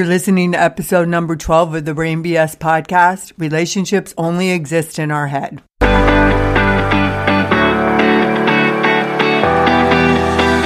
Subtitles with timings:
[0.00, 3.34] You're listening to episode number 12 of the Brain BS podcast.
[3.36, 5.60] Relationships only exist in our head.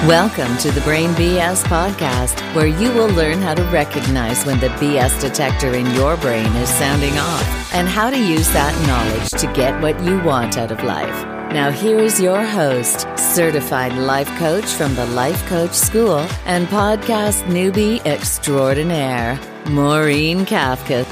[0.07, 4.69] Welcome to the Brain BS podcast, where you will learn how to recognize when the
[4.69, 9.53] BS detector in your brain is sounding off and how to use that knowledge to
[9.53, 11.34] get what you want out of life.
[11.55, 17.45] Now, here is your host, certified life coach from the Life Coach School and podcast
[17.45, 19.38] newbie extraordinaire,
[19.70, 21.06] Maureen Kafka.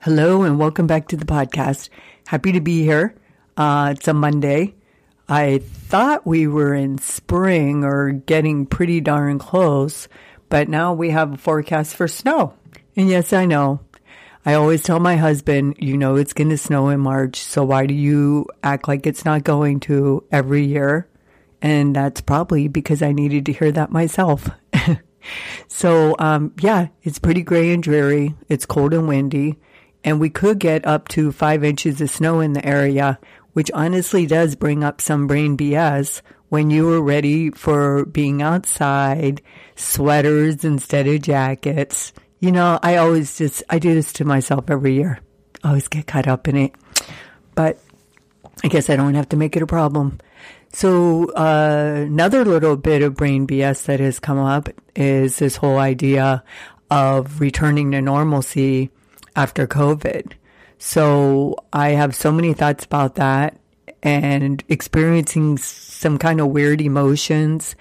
[0.00, 1.90] Hello, and welcome back to the podcast.
[2.26, 3.14] Happy to be here.
[3.54, 4.74] Uh, it's a Monday.
[5.28, 10.08] I thought we were in spring or getting pretty darn close,
[10.48, 12.54] but now we have a forecast for snow.
[12.96, 13.80] And yes, I know.
[14.46, 17.86] I always tell my husband, you know, it's going to snow in March, so why
[17.86, 21.08] do you act like it's not going to every year?
[21.62, 24.50] And that's probably because I needed to hear that myself.
[25.68, 28.34] so, um, yeah, it's pretty gray and dreary.
[28.50, 29.58] It's cold and windy,
[30.04, 33.18] and we could get up to five inches of snow in the area,
[33.54, 39.40] which honestly does bring up some brain BS when you were ready for being outside,
[39.74, 42.12] sweaters instead of jackets.
[42.44, 45.18] You know, I always just, I do this to myself every year.
[45.62, 46.74] I always get caught up in it.
[47.54, 47.78] But
[48.62, 50.20] I guess I don't have to make it a problem.
[50.70, 55.78] So, uh, another little bit of brain BS that has come up is this whole
[55.78, 56.44] idea
[56.90, 58.90] of returning to normalcy
[59.34, 60.34] after COVID.
[60.76, 63.58] So I have so many thoughts about that
[64.02, 67.74] and experiencing some kind of weird emotions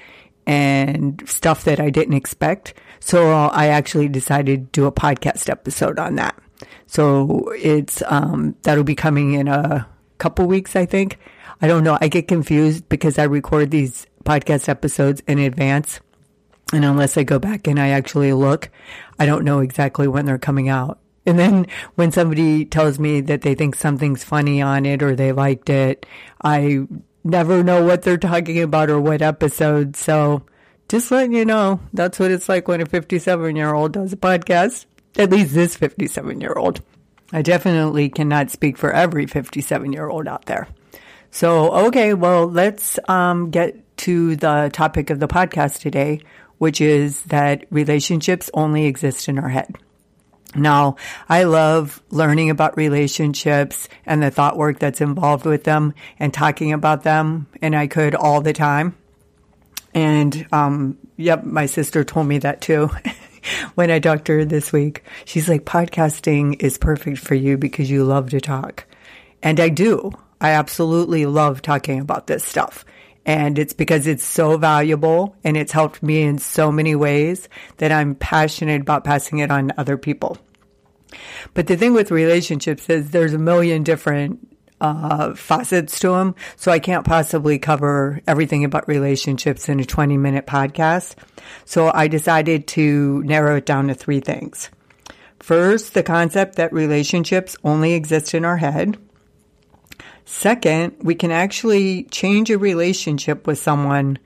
[0.46, 2.74] and stuff that I didn't expect.
[3.00, 6.38] So I actually decided to do a podcast episode on that.
[6.88, 11.18] So it's, um, that'll be coming in a couple weeks, I think.
[11.62, 11.98] I don't know.
[12.00, 16.00] I get confused because I record these podcast episodes in advance.
[16.72, 18.70] And unless I go back and I actually look,
[19.20, 21.00] I don't know exactly when they're coming out.
[21.26, 25.32] And then when somebody tells me that they think something's funny on it or they
[25.32, 26.06] liked it,
[26.42, 26.86] I
[27.24, 29.96] never know what they're talking about or what episode.
[29.96, 30.44] So
[30.90, 34.18] just letting you know, that's what it's like when a 57 year old does a
[34.18, 34.86] podcast.
[35.18, 36.82] At least this 57 year old.
[37.32, 40.68] I definitely cannot speak for every 57 year old out there.
[41.32, 46.22] So, okay, well, let's um, get to the topic of the podcast today,
[46.60, 49.76] which is that relationships only exist in our head.
[50.56, 50.98] Now,
[51.28, 56.74] I love learning about relationships and the thought work that's involved with them and talking
[56.74, 57.48] about them.
[57.62, 58.96] And I could all the time.
[59.94, 62.90] And, um, yep, my sister told me that too.
[63.76, 67.90] when I talked to her this week, she's like, podcasting is perfect for you because
[67.90, 68.86] you love to talk.
[69.42, 70.12] And I do.
[70.40, 72.86] I absolutely love talking about this stuff.
[73.26, 77.48] And it's because it's so valuable and it's helped me in so many ways
[77.78, 80.38] that I'm passionate about passing it on to other people.
[81.54, 84.48] But the thing with relationships is there's a million different
[84.82, 86.36] uh, facets to them.
[86.58, 91.16] So I can't possibly cover everything about relationships in a 20 minute podcast.
[91.66, 94.70] So I decided to narrow it down to three things.
[95.40, 98.98] First, the concept that relationships only exist in our head.
[100.26, 104.20] Second, we can actually change a relationship with someone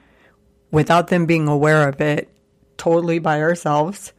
[0.72, 2.30] without them being aware of it
[2.78, 4.13] totally by ourselves.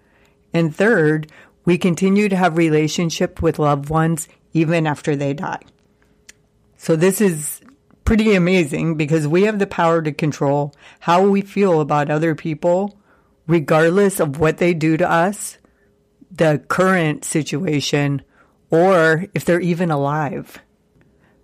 [0.53, 1.31] And third,
[1.65, 5.61] we continue to have relationship with loved ones even after they die.
[6.77, 7.61] So this is
[8.05, 12.99] pretty amazing because we have the power to control how we feel about other people
[13.47, 15.59] regardless of what they do to us,
[16.31, 18.23] the current situation,
[18.71, 20.61] or if they're even alive.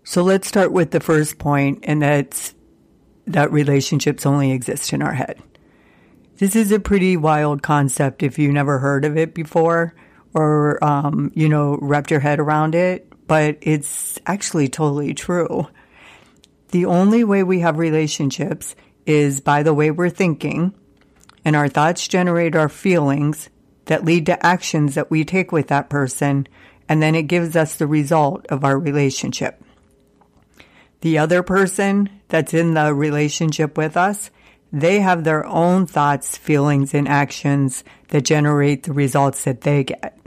[0.07, 2.55] So let's start with the first point, and that's
[3.27, 5.43] that relationships only exist in our head.
[6.37, 9.95] This is a pretty wild concept if you never heard of it before
[10.35, 15.69] or, um, you know, wrapped your head around it, but it's actually totally true.
[16.69, 18.77] The only way we have relationships
[19.07, 20.75] is by the way we're thinking,
[21.47, 23.49] and our thoughts generate our feelings
[23.87, 26.47] that lead to actions that we take with that person,
[26.91, 29.64] and then it gives us the result of our relationship
[31.05, 34.31] the other person that's in the relationship with us,
[34.73, 40.19] they have their own thoughts, feelings, and actions that generate the results that they get.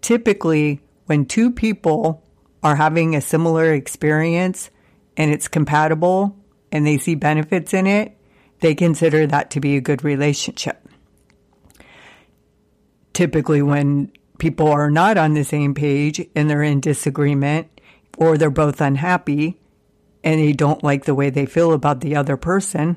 [0.00, 2.24] Typically, when two people
[2.60, 4.68] are having a similar experience
[5.16, 6.36] and it's compatible
[6.72, 8.18] and they see benefits in it,
[8.62, 10.88] they consider that to be a good relationship.
[13.12, 17.68] Typically, when people are not on the same page and they're in disagreement
[18.18, 19.60] or they're both unhappy,
[20.24, 22.96] and they don't like the way they feel about the other person,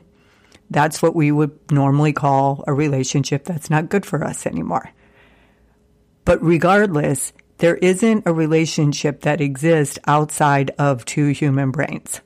[0.70, 4.90] that's what we would normally call a relationship that's not good for us anymore.
[6.26, 12.22] But regardless, there isn't a relationship that exists outside of two human brains.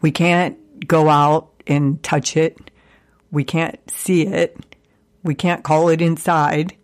[0.00, 2.70] We can't go out and touch it.
[3.30, 4.56] We can't see it.
[5.22, 6.76] We can't call it inside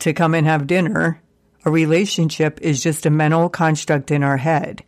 [0.00, 1.20] to come and have dinner.
[1.64, 4.84] A relationship is just a mental construct in our head.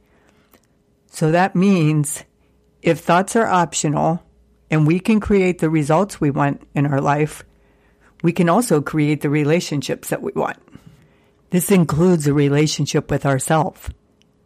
[1.19, 2.23] So that means
[2.81, 4.23] if thoughts are optional
[4.71, 7.43] and we can create the results we want in our life,
[8.23, 10.59] we can also create the relationships that we want.
[11.51, 13.91] This includes a relationship with ourselves.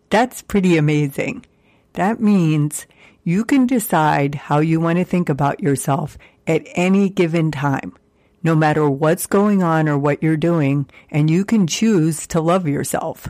[0.09, 1.45] That's pretty amazing.
[1.93, 2.87] That means
[3.23, 6.17] you can decide how you want to think about yourself
[6.47, 7.95] at any given time,
[8.43, 12.67] no matter what's going on or what you're doing, and you can choose to love
[12.67, 13.29] yourself.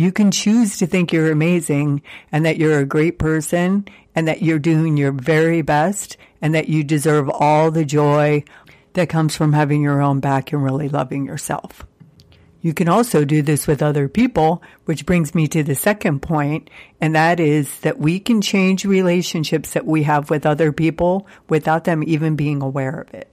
[0.00, 2.00] You can choose to think you're amazing
[2.32, 6.70] and that you're a great person and that you're doing your very best and that
[6.70, 8.44] you deserve all the joy
[8.94, 11.84] that comes from having your own back and really loving yourself.
[12.62, 16.70] You can also do this with other people, which brings me to the second point,
[16.98, 21.84] and that is that we can change relationships that we have with other people without
[21.84, 23.30] them even being aware of it.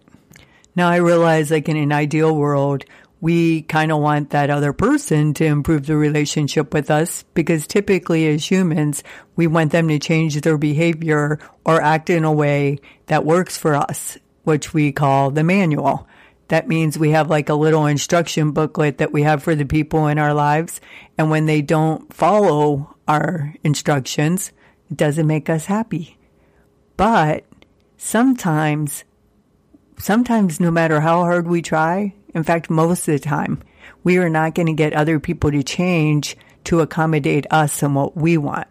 [0.76, 2.84] Now I realize like in an ideal world,
[3.20, 8.28] we kind of want that other person to improve the relationship with us because typically
[8.28, 9.04] as humans,
[9.36, 13.76] we want them to change their behavior or act in a way that works for
[13.76, 16.08] us, which we call the manual.
[16.50, 20.08] That means we have like a little instruction booklet that we have for the people
[20.08, 20.80] in our lives.
[21.18, 24.52] And when they don't follow our instructions,
[24.90, 26.18] it doesn't make us happy.
[26.96, 27.44] But
[27.98, 29.04] sometimes,
[29.98, 33.62] sometimes no matter how hard we try, in fact, most of the time,
[34.04, 38.16] we are not going to get other people to change to accommodate us and what
[38.16, 38.68] we want.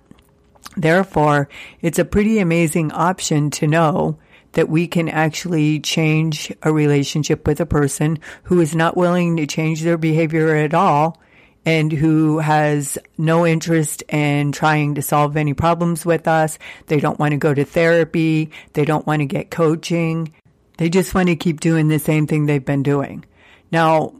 [0.77, 1.49] Therefore,
[1.81, 4.19] it's a pretty amazing option to know
[4.53, 9.47] that we can actually change a relationship with a person who is not willing to
[9.47, 11.21] change their behavior at all
[11.65, 16.59] and who has no interest in trying to solve any problems with us.
[16.87, 18.51] They don't want to go to therapy.
[18.75, 20.33] They don't want to get coaching.
[20.79, 23.25] They just want to keep doing the same thing they've been doing.
[23.71, 24.15] Now,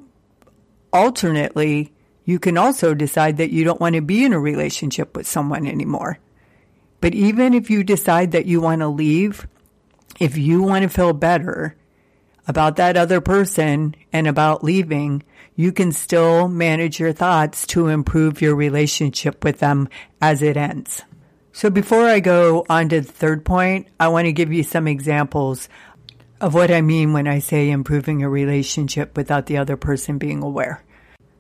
[0.93, 1.93] alternately,
[2.25, 5.67] you can also decide that you don't want to be in a relationship with someone
[5.67, 6.19] anymore.
[7.01, 9.47] But even if you decide that you want to leave,
[10.19, 11.77] if you want to feel better
[12.49, 15.23] about that other person and about leaving,
[15.55, 19.89] you can still manage your thoughts to improve your relationship with them
[20.21, 21.03] as it ends.
[21.53, 24.87] So before I go on to the third point, I want to give you some
[24.87, 25.69] examples
[26.41, 30.43] of what I mean when I say improving a relationship without the other person being
[30.43, 30.83] aware.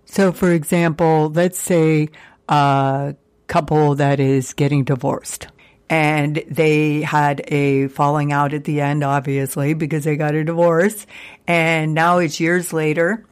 [0.06, 2.08] So, for example, let's say
[2.48, 3.14] a
[3.46, 5.48] couple that is getting divorced
[5.88, 11.06] and they had a falling out at the end, obviously, because they got a divorce.
[11.46, 13.24] And now it's years later.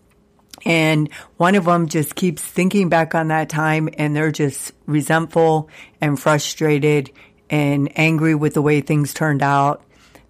[0.64, 5.68] And one of them just keeps thinking back on that time and they're just resentful
[6.00, 7.10] and frustrated
[7.50, 9.82] and angry with the way things turned out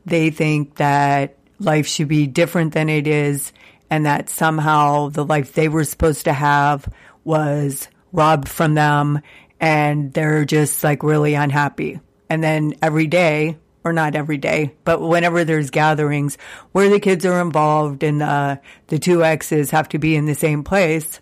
[0.06, 3.52] they think that life should be different than it is
[3.90, 6.88] and that somehow the life they were supposed to have
[7.22, 9.20] was robbed from them
[9.60, 12.00] and they're just like really unhappy.
[12.28, 16.38] And then every day, or not every day, but whenever there's gatherings
[16.72, 20.34] where the kids are involved and the, the two exes have to be in the
[20.34, 21.20] same place,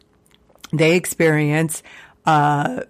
[0.72, 1.82] they experience,
[2.24, 2.82] uh,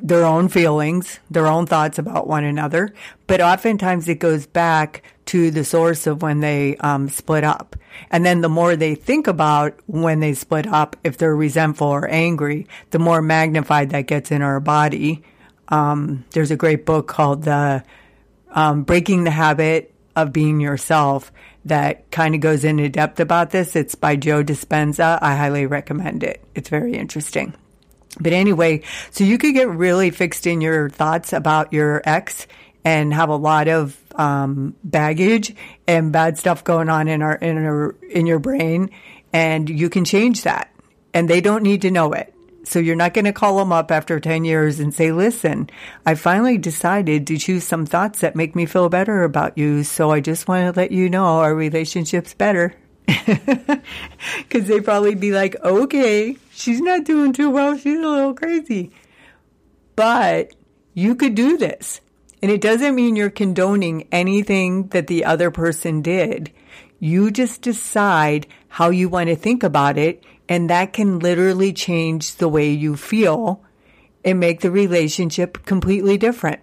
[0.00, 2.94] their own feelings, their own thoughts about one another,
[3.26, 7.76] but oftentimes it goes back to the source of when they um, split up.
[8.10, 12.08] And then the more they think about when they split up, if they're resentful or
[12.08, 15.22] angry, the more magnified that gets in our body.
[15.68, 17.84] Um, there's a great book called the
[18.50, 21.30] um, Breaking the Habit of Being Yourself
[21.66, 23.76] that kind of goes into depth about this.
[23.76, 25.18] It's by Joe Dispenza.
[25.20, 26.42] I highly recommend it.
[26.54, 27.52] It's very interesting.
[28.18, 32.46] But anyway, so you could get really fixed in your thoughts about your ex
[32.82, 35.54] and have a lot of um, baggage
[35.86, 38.90] and bad stuff going on in our in our in your brain,
[39.32, 40.74] and you can change that.
[41.14, 42.34] And they don't need to know it.
[42.64, 45.70] So you're not going to call them up after 10 years and say, listen,
[46.04, 49.84] I finally decided to choose some thoughts that make me feel better about you.
[49.84, 52.74] So I just want to let you know our relationship's better.
[54.50, 57.78] Cause they probably be like, okay, she's not doing too well.
[57.78, 58.90] She's a little crazy.
[59.96, 60.54] But
[60.92, 62.02] you could do this.
[62.42, 66.52] And it doesn't mean you're condoning anything that the other person did.
[67.00, 70.22] You just decide how you want to think about it.
[70.48, 73.62] And that can literally change the way you feel
[74.24, 76.60] and make the relationship completely different.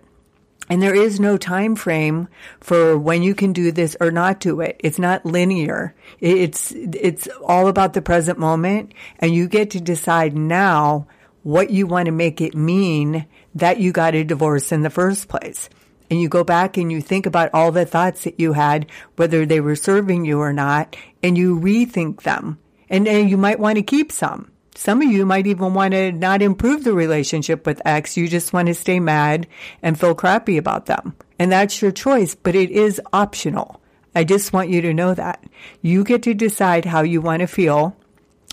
[0.67, 2.27] And there is no time frame
[2.59, 4.75] for when you can do this or not do it.
[4.79, 5.93] It's not linear.
[6.19, 11.07] It's, it's all about the present moment and you get to decide now
[11.43, 15.27] what you want to make it mean that you got a divorce in the first
[15.27, 15.69] place.
[16.09, 18.85] And you go back and you think about all the thoughts that you had,
[19.15, 22.59] whether they were serving you or not, and you rethink them.
[22.89, 24.51] And, and you might want to keep some.
[24.75, 28.17] Some of you might even want to not improve the relationship with X.
[28.17, 29.47] You just want to stay mad
[29.81, 31.15] and feel crappy about them.
[31.39, 33.81] And that's your choice, but it is optional.
[34.13, 35.43] I just want you to know that.
[35.81, 37.95] You get to decide how you want to feel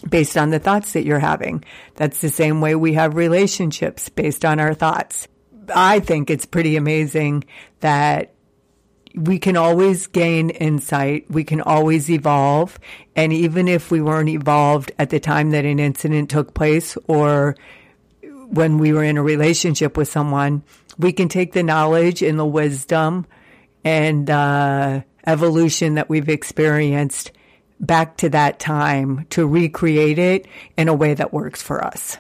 [0.09, 1.65] based on the thoughts that you're having.
[1.97, 5.29] That's the same way we have relationships based on our thoughts.
[5.75, 7.45] I think it's pretty amazing
[7.81, 8.35] that
[9.15, 11.31] we can always gain insight.
[11.31, 12.79] We can always evolve.
[13.15, 17.57] And even if we weren't evolved at the time that an incident took place or
[18.23, 20.63] when we were in a relationship with someone,
[20.99, 23.27] we can take the knowledge and the wisdom
[23.85, 27.33] and uh, evolution that we've experienced
[27.83, 30.47] back to that time to recreate it
[30.79, 32.17] in a way that works for us.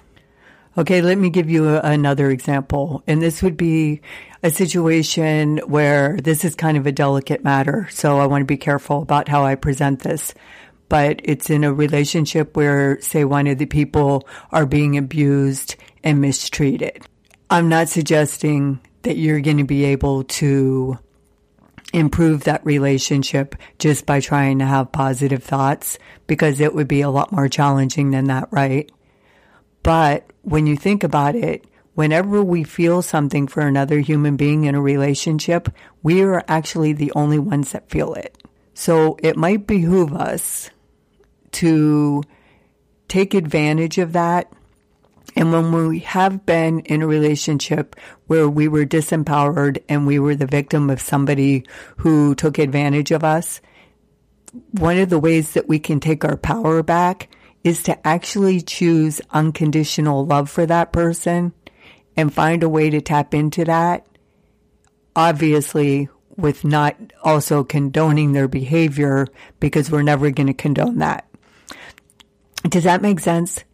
[0.76, 3.02] Okay, let me give you a, another example.
[3.06, 4.00] And this would be
[4.42, 7.88] a situation where this is kind of a delicate matter.
[7.90, 10.34] So I want to be careful about how I present this.
[10.88, 16.20] But it's in a relationship where, say, one of the people are being abused and
[16.20, 17.06] mistreated.
[17.48, 20.98] I'm not suggesting that you're going to be able to
[21.92, 27.10] improve that relationship just by trying to have positive thoughts because it would be a
[27.10, 28.90] lot more challenging than that, right?
[29.82, 34.74] But when you think about it, whenever we feel something for another human being in
[34.74, 35.68] a relationship,
[36.02, 38.36] we are actually the only ones that feel it.
[38.74, 40.70] So it might behoove us
[41.52, 42.22] to
[43.08, 44.50] take advantage of that.
[45.34, 47.96] And when we have been in a relationship
[48.26, 51.64] where we were disempowered and we were the victim of somebody
[51.98, 53.60] who took advantage of us,
[54.72, 57.34] one of the ways that we can take our power back
[57.64, 61.52] is to actually choose unconditional love for that person
[62.16, 64.06] and find a way to tap into that.
[65.16, 69.26] Obviously, with not also condoning their behavior
[69.60, 71.26] because we're never going to condone that.
[72.64, 73.64] Does that make sense?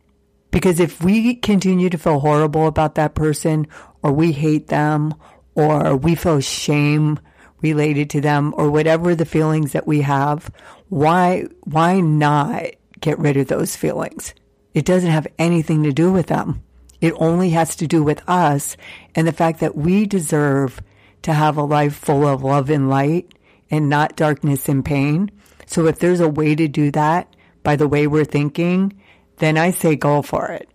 [0.50, 3.66] Because if we continue to feel horrible about that person
[4.02, 5.14] or we hate them
[5.54, 7.18] or we feel shame
[7.60, 10.50] related to them or whatever the feelings that we have,
[10.88, 12.64] why, why not
[13.00, 14.34] get rid of those feelings.
[14.74, 16.62] It doesn't have anything to do with them.
[17.00, 18.76] It only has to do with us
[19.14, 20.80] and the fact that we deserve
[21.22, 23.32] to have a life full of love and light
[23.70, 25.30] and not darkness and pain.
[25.66, 28.97] So if there's a way to do that by the way we're thinking,
[29.38, 30.68] then I say go for it.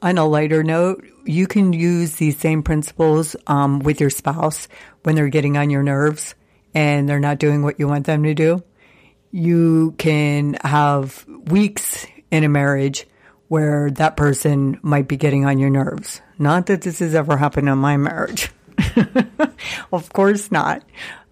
[0.00, 4.68] On a lighter note, you can use these same principles um, with your spouse
[5.02, 6.34] when they're getting on your nerves
[6.74, 8.62] and they're not doing what you want them to do
[9.32, 13.06] you can have weeks in a marriage
[13.48, 16.20] where that person might be getting on your nerves.
[16.38, 18.50] Not that this has ever happened in my marriage.
[19.92, 20.84] of course not.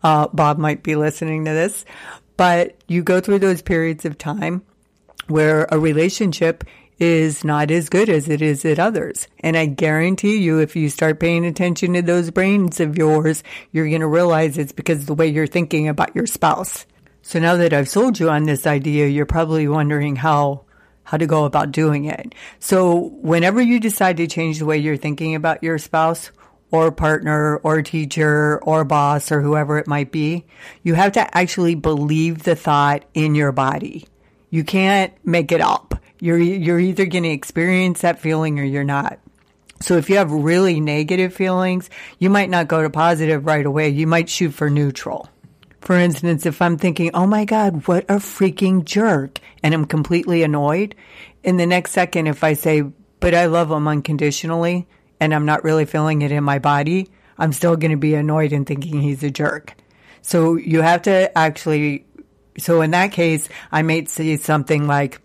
[0.02, 1.84] Uh, Bob might be listening to this,
[2.36, 4.62] but you go through those periods of time
[5.30, 6.64] where a relationship
[6.98, 9.26] is not as good as it is at others.
[9.40, 13.88] And I guarantee you, if you start paying attention to those brains of yours, you're
[13.88, 16.84] going to realize it's because of the way you're thinking about your spouse.
[17.22, 20.64] So now that I've sold you on this idea, you're probably wondering how
[21.04, 22.34] how to go about doing it.
[22.60, 26.30] So whenever you decide to change the way you're thinking about your spouse
[26.70, 30.44] or partner or teacher or boss or whoever it might be,
[30.84, 34.06] you have to actually believe the thought in your body.
[34.50, 35.94] You can't make it up.
[36.20, 39.18] You're you're either going to experience that feeling or you're not.
[39.80, 41.88] So if you have really negative feelings,
[42.18, 43.88] you might not go to positive right away.
[43.88, 45.28] You might shoot for neutral.
[45.80, 50.42] For instance, if I'm thinking, oh my God, what a freaking jerk, and I'm completely
[50.42, 50.94] annoyed,
[51.42, 52.82] in the next second, if I say,
[53.20, 54.86] but I love him unconditionally,
[55.20, 58.52] and I'm not really feeling it in my body, I'm still going to be annoyed
[58.52, 59.74] and thinking he's a jerk.
[60.20, 62.04] So you have to actually,
[62.60, 65.20] so in that case, I might say something like,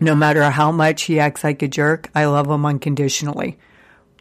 [0.00, 3.58] no matter how much he acts like a jerk, I love him unconditionally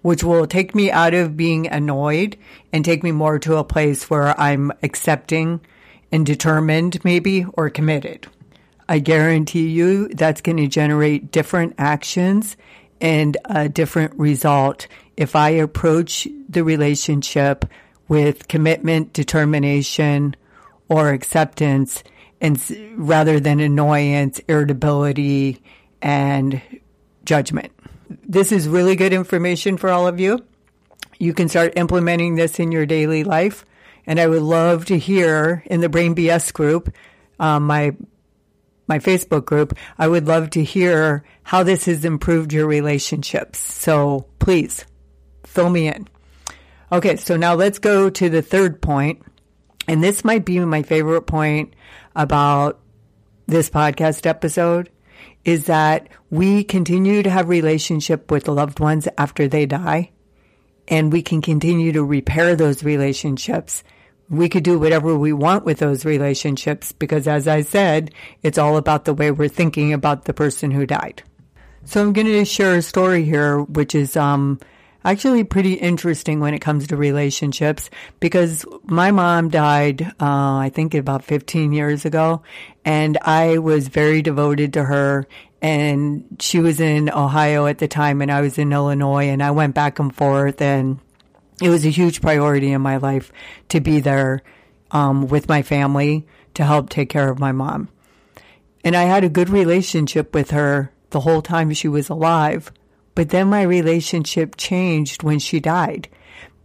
[0.03, 2.37] which will take me out of being annoyed
[2.71, 5.61] and take me more to a place where I'm accepting
[6.11, 8.27] and determined, maybe, or committed.
[8.87, 12.57] I guarantee you that's going to generate different actions
[12.99, 17.65] and a different result if I approach the relationship
[18.09, 20.35] with commitment, determination,
[20.89, 22.03] or acceptance,
[22.43, 22.61] and
[22.95, 25.63] rather than annoyance, irritability,
[26.01, 26.61] and
[27.23, 27.71] judgment.
[28.27, 30.45] This is really good information for all of you.
[31.19, 33.65] you can start implementing this in your daily life.
[34.05, 36.93] And I would love to hear in the Brain BS group,
[37.39, 37.95] um, my
[38.85, 43.57] my Facebook group, I would love to hear how this has improved your relationships.
[43.57, 44.85] So please
[45.45, 46.09] fill me in.
[46.91, 49.23] Okay, so now let's go to the third point.
[49.87, 51.73] And this might be my favorite point
[52.15, 52.79] about
[53.47, 54.89] this podcast episode
[55.43, 60.11] is that we continue to have relationship with loved ones after they die
[60.87, 63.83] and we can continue to repair those relationships.
[64.29, 68.77] We could do whatever we want with those relationships because as I said, it's all
[68.77, 71.23] about the way we're thinking about the person who died.
[71.85, 74.59] So I'm going to share a story here, which is, um,
[75.03, 80.93] actually pretty interesting when it comes to relationships because my mom died, uh, I think
[80.93, 82.43] about 15 years ago
[82.85, 85.27] and I was very devoted to her
[85.61, 89.51] and she was in Ohio at the time and I was in Illinois and I
[89.51, 90.99] went back and forth and
[91.61, 93.31] it was a huge priority in my life
[93.69, 94.41] to be there
[94.91, 97.89] um, with my family to help take care of my mom.
[98.83, 102.71] And I had a good relationship with her the whole time she was alive.
[103.15, 106.07] But then my relationship changed when she died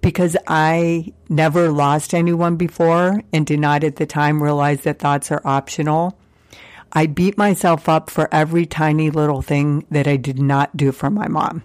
[0.01, 5.31] because I never lost anyone before and did not at the time realize that thoughts
[5.31, 6.19] are optional.
[6.93, 11.11] I beat myself up for every tiny little thing that I did not do for
[11.11, 11.63] my mom.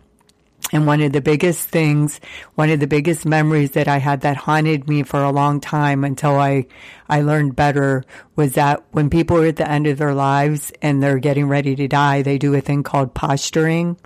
[0.71, 2.19] And one of the biggest things,
[2.55, 6.03] one of the biggest memories that I had that haunted me for a long time
[6.03, 6.65] until I,
[7.07, 8.03] I learned better
[8.35, 11.75] was that when people are at the end of their lives and they're getting ready
[11.75, 13.97] to die, they do a thing called posturing.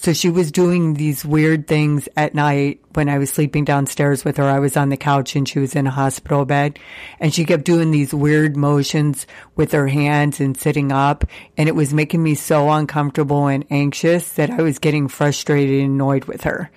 [0.00, 4.38] So she was doing these weird things at night when I was sleeping downstairs with
[4.38, 4.44] her.
[4.44, 6.78] I was on the couch and she was in a hospital bed
[7.20, 9.26] and she kept doing these weird motions
[9.56, 11.26] with her hands and sitting up.
[11.58, 15.92] And it was making me so uncomfortable and anxious that I was getting frustrated and
[15.92, 16.70] annoyed with her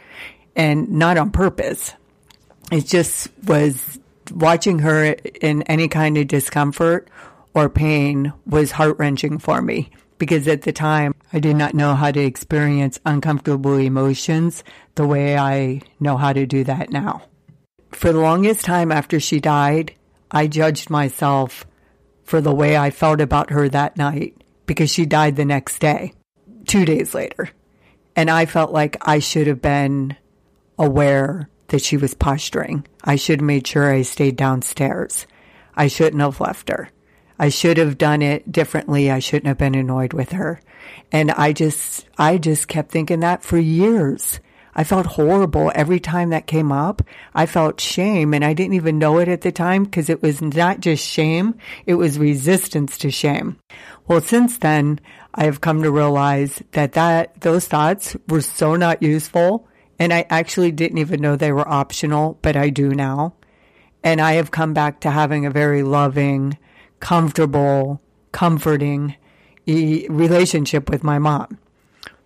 [0.53, 1.93] and not on purpose.
[2.73, 3.99] It just was
[4.33, 7.07] watching her in any kind of discomfort
[7.53, 11.95] or pain was heart wrenching for me because at the time I did not know
[11.95, 17.23] how to experience uncomfortable emotions the way I know how to do that now.
[17.91, 19.95] For the longest time after she died,
[20.29, 21.65] I judged myself
[22.23, 26.13] for the way I felt about her that night because she died the next day,
[26.67, 27.49] two days later.
[28.15, 30.15] And I felt like I should have been
[30.77, 32.85] aware that she was posturing.
[33.03, 35.25] I should have made sure I stayed downstairs.
[35.75, 36.89] I shouldn't have left her.
[37.39, 39.09] I should have done it differently.
[39.09, 40.61] I shouldn't have been annoyed with her.
[41.11, 44.39] And I just, I just kept thinking that for years.
[44.75, 47.03] I felt horrible every time that came up.
[47.35, 50.41] I felt shame and I didn't even know it at the time because it was
[50.41, 51.55] not just shame.
[51.85, 53.57] It was resistance to shame.
[54.07, 54.99] Well, since then,
[55.35, 59.67] I have come to realize that that, those thoughts were so not useful.
[59.99, 63.35] And I actually didn't even know they were optional, but I do now.
[64.03, 66.57] And I have come back to having a very loving,
[66.99, 68.01] comfortable,
[68.31, 69.15] comforting
[69.67, 71.57] relationship with my mom.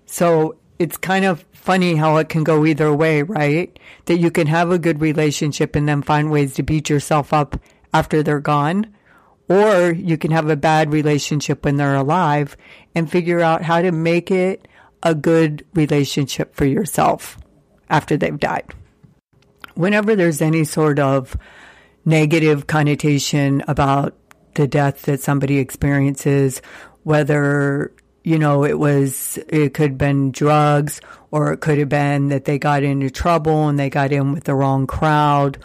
[0.06, 3.78] So it's kind of funny how it can go either way, right?
[4.06, 7.60] That you can have a good relationship and then find ways to beat yourself up
[7.94, 8.94] after they're gone.
[9.50, 12.58] Or you can have a bad relationship when they're alive
[12.96, 14.68] and figure out how to make it
[15.04, 17.38] a good relationship for yourself
[17.90, 18.74] after they've died.
[19.76, 21.38] Whenever there's any sort of
[22.04, 24.16] negative connotation about
[24.56, 26.62] the death that somebody experiences,
[27.08, 27.94] whether
[28.28, 31.00] you know, it was, it could have been drugs
[31.32, 34.44] or it could have been that they got into trouble and they got in with
[34.44, 35.58] the wrong crowd.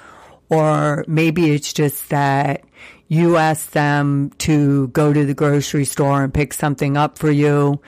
[0.49, 2.63] Or maybe it's just that
[3.09, 7.83] you asked them to go to the grocery store and pick something up for you.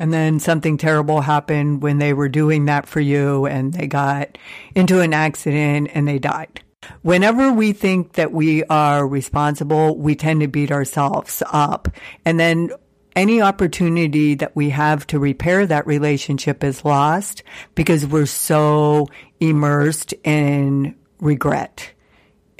[0.00, 4.36] And then something terrible happened when they were doing that for you and they got
[4.74, 6.60] into an accident and they died.
[7.02, 11.86] Whenever we think that we are responsible, we tend to beat ourselves up.
[12.24, 12.70] And then
[13.18, 17.42] any opportunity that we have to repair that relationship is lost
[17.74, 19.08] because we're so
[19.40, 21.90] immersed in regret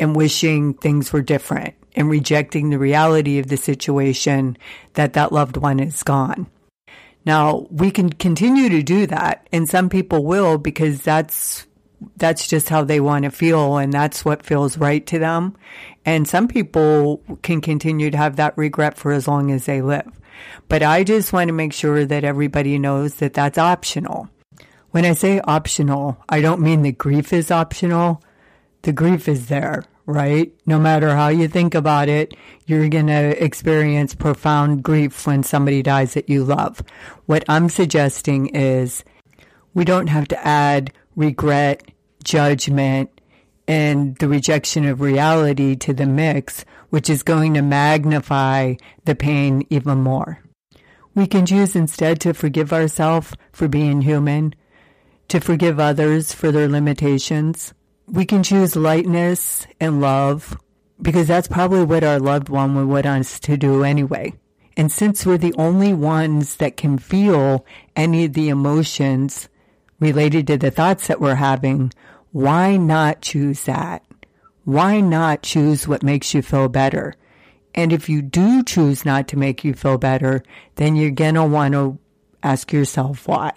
[0.01, 4.59] and wishing things were different and rejecting the reality of the situation
[4.95, 6.49] that that loved one is gone.
[7.25, 11.67] Now, we can continue to do that and some people will because that's
[12.17, 15.57] that's just how they want to feel and that's what feels right to them.
[16.05, 20.11] And some people can continue to have that regret for as long as they live.
[20.69, 24.29] But I just want to make sure that everybody knows that that's optional.
[24.91, 28.23] When I say optional, I don't mean the grief is optional.
[28.83, 30.53] The grief is there, right?
[30.65, 32.35] No matter how you think about it,
[32.67, 36.83] you're going to experience profound grief when somebody dies that you love.
[37.27, 39.05] What I'm suggesting is
[39.75, 41.91] we don't have to add regret
[42.25, 43.18] judgment,
[43.69, 49.67] and the rejection of reality to the mix, which is going to magnify the pain
[49.69, 50.43] even more.
[51.15, 54.55] We can choose instead to forgive ourselves for being human,
[55.29, 57.75] to forgive others for their limitations.
[58.07, 60.59] We can choose lightness and love
[61.03, 64.33] because that's probably what our loved one would want us to do anyway.
[64.79, 69.49] And since we're the only ones that can feel any of the emotions
[70.01, 71.93] related to the thoughts that we're having,
[72.33, 74.05] why not choose that?
[74.65, 77.15] Why not choose what makes you feel better?
[77.75, 80.43] And if you do choose not to make you feel better,
[80.75, 81.99] then you're going to want to
[82.43, 83.53] ask yourself why.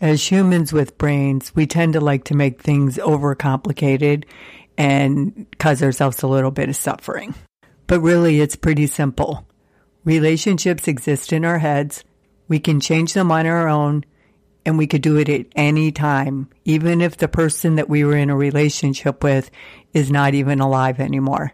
[0.00, 4.24] As humans with brains, we tend to like to make things overcomplicated
[4.76, 7.34] and cause ourselves a little bit of suffering.
[7.86, 9.46] But really, it's pretty simple.
[10.04, 12.02] Relationships exist in our heads.
[12.48, 14.04] We can change them on our own
[14.64, 18.16] and we could do it at any time, even if the person that we were
[18.16, 19.50] in a relationship with
[19.92, 21.52] is not even alive anymore.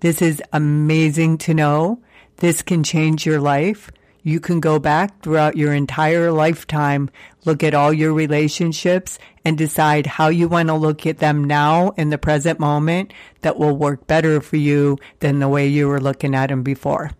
[0.00, 2.02] This is amazing to know.
[2.36, 3.90] This can change your life.
[4.22, 7.10] You can go back throughout your entire lifetime,
[7.46, 11.90] look at all your relationships and decide how you want to look at them now
[11.96, 16.00] in the present moment that will work better for you than the way you were
[16.00, 17.12] looking at them before.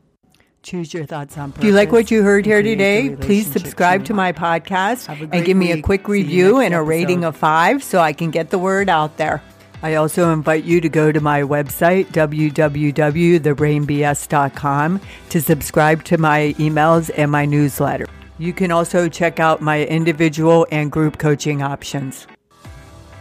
[0.63, 1.65] Choose your thoughts on purpose.
[1.65, 5.57] If you like what you heard here today, please subscribe to my podcast and give
[5.57, 8.91] me a quick review and a rating of five so I can get the word
[8.91, 9.43] out there.
[9.83, 17.11] I also invite you to go to my website, www.thebrainbs.com, to subscribe to my emails
[17.17, 18.07] and my newsletter.
[18.39, 22.27] You can also check out my individual and group coaching options.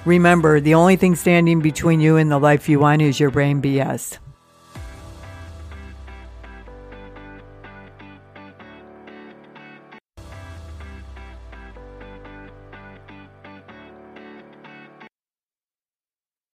[0.04, 3.62] Remember, the only thing standing between you and the life you want is your brain
[3.62, 4.18] BS.